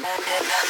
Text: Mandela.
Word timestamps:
Mandela. 0.00 0.69